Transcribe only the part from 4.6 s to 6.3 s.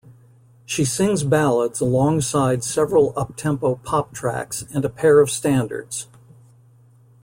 and a pair of standards.